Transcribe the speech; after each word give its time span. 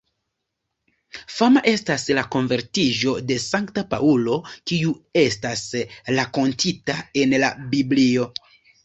Fama 1.33 1.61
estas 1.71 2.05
la 2.19 2.23
konvertiĝo 2.35 3.13
de 3.31 3.37
Sankta 3.43 3.83
Paŭlo, 3.91 4.39
kiu 4.71 4.95
estas 5.25 5.63
rakontita 6.21 6.97
en 7.25 7.37
la 7.45 7.53
Biblio. 7.77 8.27